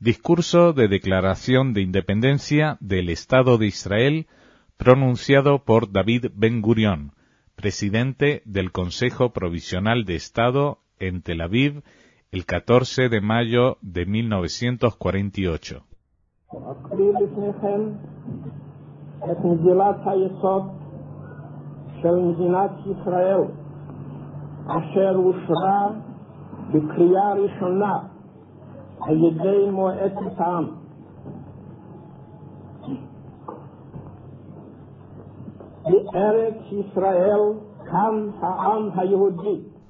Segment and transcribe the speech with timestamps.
[0.00, 4.28] Discurso de declaración de independencia del Estado de Israel
[4.76, 7.14] pronunciado por David Ben Gurion,
[7.56, 11.82] presidente del Consejo Provisional de Estado en Tel Aviv
[12.30, 15.82] el 14 de mayo de 1948.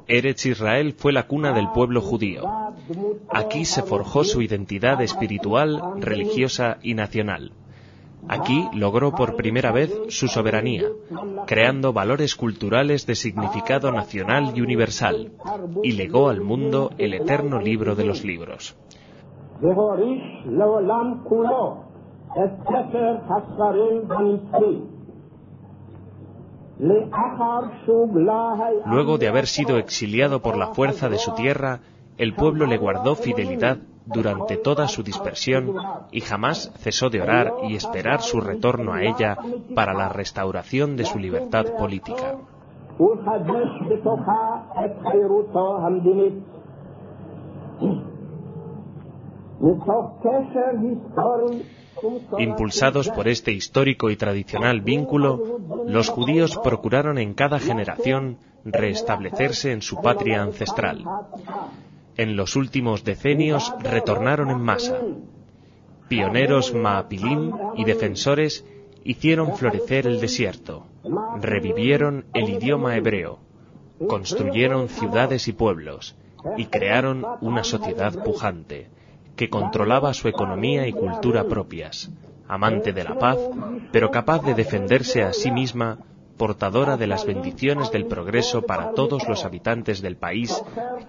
[0.06, 2.42] Eretz Israel fue la cuna del pueblo judío.
[3.30, 7.52] Aquí se forjó su identidad espiritual, religiosa y nacional.
[8.26, 10.84] Aquí logró por primera vez su soberanía,
[11.46, 15.32] creando valores culturales de significado nacional y universal,
[15.82, 18.76] y legó al mundo el eterno libro de los libros.
[28.86, 31.80] Luego de haber sido exiliado por la fuerza de su tierra,
[32.18, 35.74] el pueblo le guardó fidelidad durante toda su dispersión
[36.12, 39.36] y jamás cesó de orar y esperar su retorno a ella
[39.74, 42.36] para la restauración de su libertad política.
[52.38, 59.82] Impulsados por este histórico y tradicional vínculo, los judíos procuraron en cada generación restablecerse en
[59.82, 61.04] su patria ancestral.
[62.16, 64.98] En los últimos decenios retornaron en masa.
[66.08, 68.64] Pioneros maapilim y defensores
[69.04, 70.86] hicieron florecer el desierto,
[71.40, 73.40] revivieron el idioma hebreo,
[74.08, 76.16] construyeron ciudades y pueblos
[76.56, 78.90] y crearon una sociedad pujante
[79.38, 82.10] que controlaba su economía y cultura propias,
[82.48, 83.38] amante de la paz,
[83.92, 85.98] pero capaz de defenderse a sí misma,
[86.36, 90.62] portadora de las bendiciones del progreso para todos los habitantes del país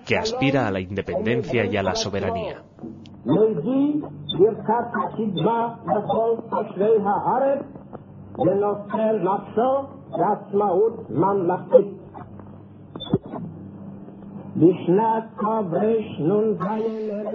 [0.05, 2.61] que aspira a la independencia y a la soberanía.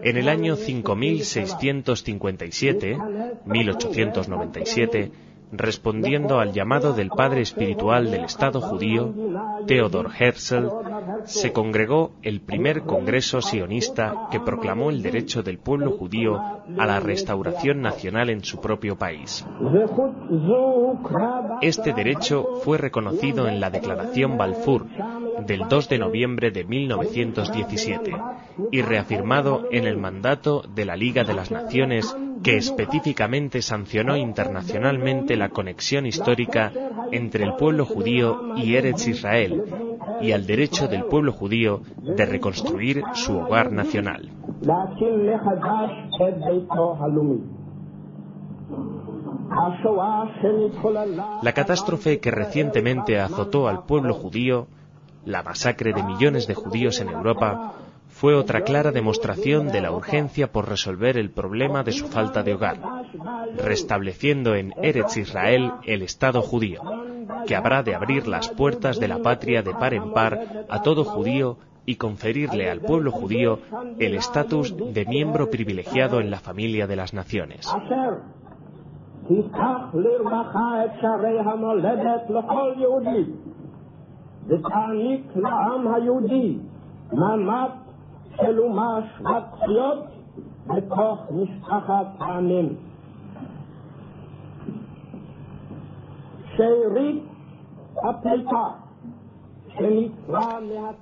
[0.02, 2.98] En el año 5657,
[3.46, 5.10] 1897,
[5.50, 9.14] respondiendo al llamado del padre espiritual del Estado judío,
[9.66, 10.68] Theodor Herzl,
[11.24, 17.00] se congregó el primer Congreso sionista que proclamó el derecho del pueblo judío a la
[17.00, 19.46] restauración nacional en su propio país.
[21.62, 24.84] Este derecho fue reconocido en la Declaración Balfour
[25.46, 28.12] del 2 de noviembre de 1917
[28.70, 35.36] y reafirmado en el mandato de la Liga de las Naciones que específicamente sancionó internacionalmente
[35.36, 36.72] la conexión histórica
[37.10, 39.64] entre el pueblo judío y Eretz Israel
[40.20, 44.30] y al derecho del pueblo judío de reconstruir su hogar nacional.
[51.42, 54.66] La catástrofe que recientemente azotó al pueblo judío,
[55.24, 57.74] la masacre de millones de judíos en Europa,
[58.08, 62.54] fue otra clara demostración de la urgencia por resolver el problema de su falta de
[62.54, 62.78] hogar,
[63.56, 66.80] restableciendo en Eretz Israel el Estado judío,
[67.46, 71.04] que habrá de abrir las puertas de la patria de par en par a todo
[71.04, 73.58] judío y conferirle al pueblo judío
[73.98, 77.66] el estatus de miembro privilegiado en la familia de las naciones.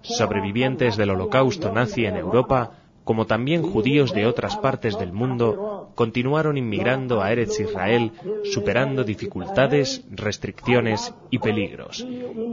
[0.02, 2.70] Sobrevivientes del holocausto nazi en Europa,
[3.04, 8.12] como también judíos de otras partes del mundo, continuaron inmigrando a Eretz Israel,
[8.44, 12.06] superando dificultades, restricciones y peligros,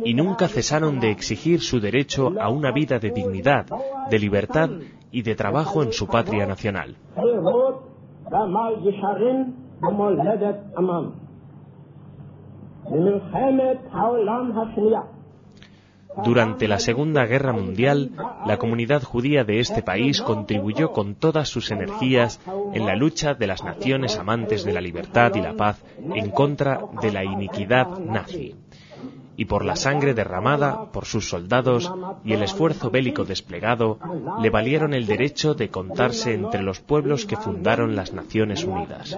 [0.05, 3.65] y nunca cesaron de exigir su derecho a una vida de dignidad,
[4.09, 4.69] de libertad
[5.11, 6.95] y de trabajo en su patria nacional.
[16.17, 18.11] Durante la Segunda Guerra Mundial,
[18.45, 22.41] la comunidad judía de este país contribuyó con todas sus energías
[22.73, 25.83] en la lucha de las naciones amantes de la libertad y la paz
[26.13, 28.55] en contra de la iniquidad nazi.
[29.37, 31.89] y por la sangre derramada por sus soldados
[32.25, 33.97] y el esfuerzo bélico desplegado,
[34.41, 39.17] le valieron el derecho de contarse entre los pueblos que fundaron las Naciones Unidas.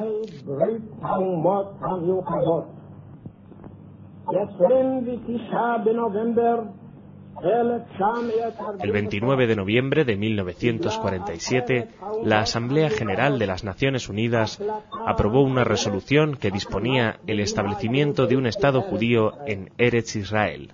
[8.82, 11.88] El 29 de noviembre de 1947,
[12.24, 14.62] la Asamblea General de las Naciones Unidas
[15.06, 20.72] aprobó una resolución que disponía el establecimiento de un Estado judío en Eretz Israel.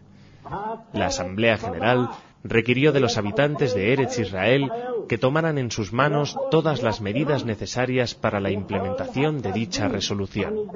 [0.94, 2.10] La Asamblea General
[2.44, 4.72] requirió de los habitantes de Eretz Israel
[5.08, 10.68] que tomaran en sus manos todas las medidas necesarias para la implementación de dicha resolución.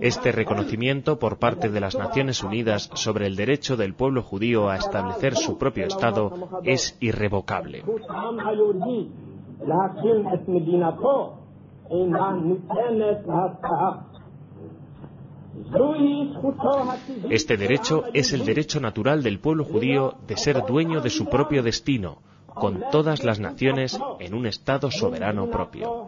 [0.00, 4.76] Este reconocimiento por parte de las Naciones Unidas sobre el derecho del pueblo judío a
[4.76, 7.82] establecer su propio Estado es irrevocable.
[17.30, 21.62] Este derecho es el derecho natural del pueblo judío de ser dueño de su propio
[21.62, 26.06] destino, con todas las naciones en un Estado soberano propio.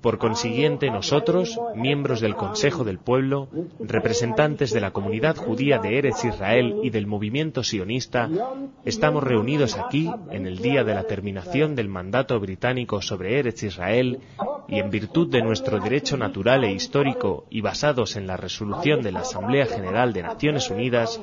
[0.00, 3.48] Por consiguiente, nosotros, miembros del Consejo del Pueblo,
[3.80, 8.30] representantes de la comunidad judía de Eretz Israel y del movimiento sionista,
[8.84, 14.20] estamos reunidos aquí en el día de la terminación del mandato británico sobre Eretz Israel
[14.68, 19.10] y en virtud de nuestro derecho natural e histórico y basados en la resolución de
[19.10, 21.20] la Asamblea General de Naciones Unidas,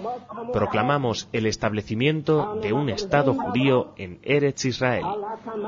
[0.52, 5.06] proclamamos el establecimiento de un Estado judío en Eretz Israel,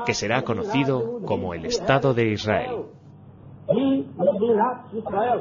[0.04, 2.97] que será conocido como el Estado de Israel.
[3.70, 5.40] مين؟ مين في إسرائيل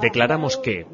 [0.00, 0.86] Declaramos que,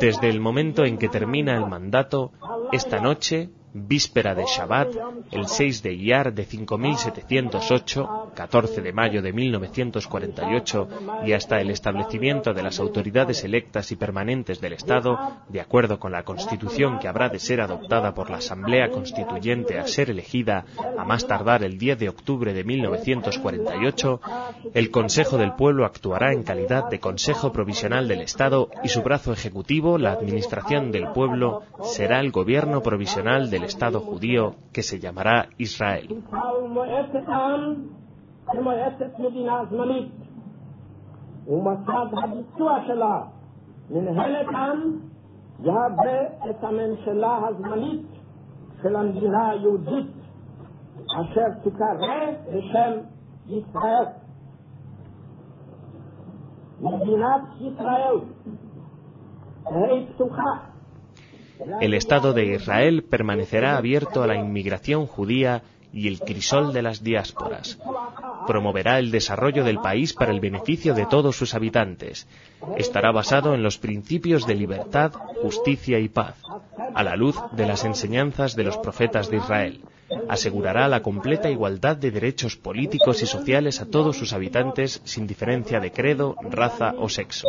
[0.00, 2.32] desde el momento en que termina el mandato,
[2.72, 4.94] esta noche víspera de Shabbat,
[5.30, 10.88] el 6 de Iyar de 5708, 14 de mayo de 1948
[11.26, 15.18] y hasta el establecimiento de las autoridades electas y permanentes del Estado,
[15.48, 19.86] de acuerdo con la Constitución que habrá de ser adoptada por la Asamblea Constituyente a
[19.86, 20.64] ser elegida
[20.98, 24.20] a más tardar el 10 de octubre de 1948,
[24.74, 29.32] el Consejo del Pueblo actuará en calidad de Consejo Provisional del Estado y su brazo
[29.32, 35.48] ejecutivo, la Administración del Pueblo, será el Gobierno Provisional del Estado judío que se llamará
[35.58, 36.22] Israel.
[61.80, 65.62] El Estado de Israel permanecerá abierto a la inmigración judía
[65.92, 67.78] y el crisol de las diásporas.
[68.50, 72.26] Promoverá el desarrollo del país para el beneficio de todos sus habitantes.
[72.76, 76.34] Estará basado en los principios de libertad, justicia y paz,
[76.92, 79.80] a la luz de las enseñanzas de los profetas de Israel
[80.30, 85.80] asegurará la completa igualdad de derechos políticos y sociales a todos sus habitantes sin diferencia
[85.80, 87.48] de credo, raza o sexo.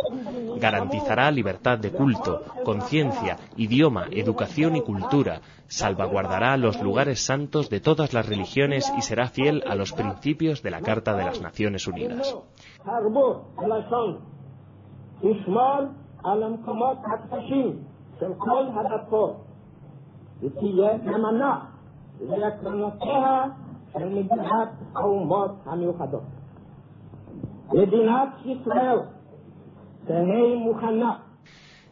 [0.58, 5.42] Garantizará libertad de culto, conciencia, idioma, educación y cultura.
[5.68, 10.72] Salvaguardará los lugares santos de todas las religiones y será fiel a los principios de
[10.72, 12.36] la Carta de las Naciones Unidas.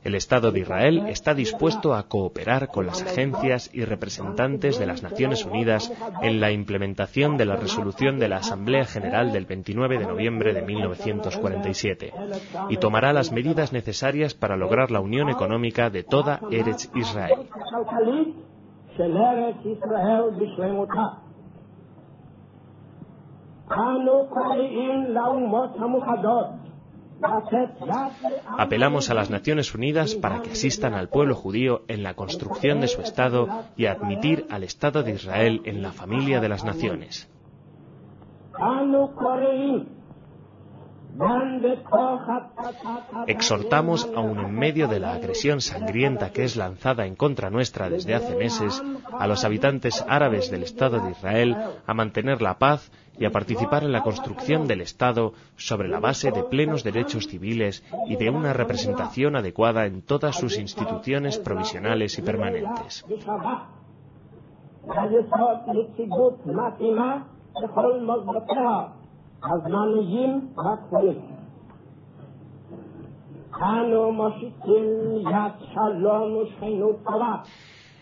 [0.02, 5.02] El Estado de Israel está dispuesto a cooperar con las agencias y representantes de las
[5.02, 10.06] Naciones Unidas en la implementación de la resolución de la Asamblea General del 29 de
[10.06, 12.14] noviembre de 1947
[12.70, 17.49] y tomará las medidas necesarias para lograr la unión económica de toda Eretz Israel.
[28.59, 32.88] Apelamos a las Naciones Unidas para que asistan al pueblo judío en la construcción de
[32.88, 37.28] su Estado y admitir al Estado de Israel en la familia de las naciones.
[43.26, 48.14] Exhortamos, aun en medio de la agresión sangrienta que es lanzada en contra nuestra desde
[48.14, 51.57] hace meses, a los habitantes árabes del Estado de Israel.
[51.87, 56.31] A mantener la paz y a participar en la construcción del Estado sobre la base
[56.31, 62.23] de plenos derechos civiles y de una representación adecuada en todas sus instituciones provisionales y
[62.23, 63.05] permanentes.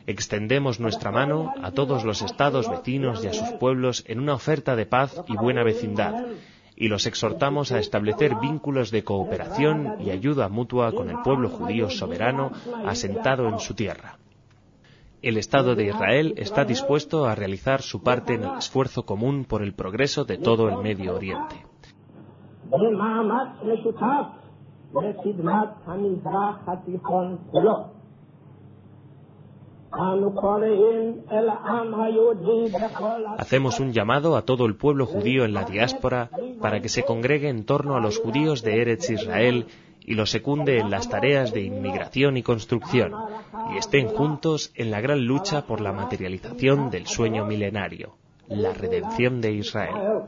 [0.07, 4.75] Extendemos nuestra mano a todos los estados vecinos y a sus pueblos en una oferta
[4.75, 6.27] de paz y buena vecindad,
[6.75, 11.91] y los exhortamos a establecer vínculos de cooperación y ayuda mutua con el pueblo judío
[11.91, 12.53] soberano
[12.87, 14.19] asentado en su tierra.
[15.21, 19.63] El Estado de Israel está dispuesto a realizar su parte en el esfuerzo común por
[19.63, 21.57] el progreso de todo el Medio Oriente.
[33.39, 37.49] Hacemos un llamado a todo el pueblo judío en la diáspora para que se congregue
[37.49, 39.67] en torno a los judíos de Eretz Israel
[40.09, 43.13] y los secunde en las tareas de inmigración y construcción,
[43.75, 48.17] y estén juntos en la gran lucha por la materialización del sueño milenario,
[48.49, 50.23] la redención de Israel.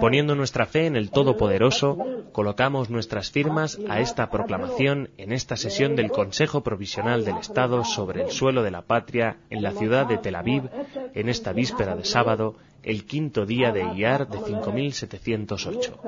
[0.00, 1.96] Poniendo nuestra fe en el Todopoderoso,
[2.32, 8.24] colocamos nuestras firmas a esta proclamación en esta sesión del Consejo Provisional del Estado sobre
[8.24, 10.68] el suelo de la patria en la ciudad de Tel Aviv,
[11.14, 15.98] en esta víspera de sábado, el quinto día de Iyar de 5708,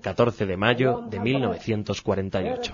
[0.00, 2.72] 14 de mayo de 1948.